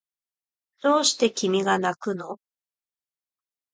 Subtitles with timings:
[0.81, 2.39] どうして君がなくの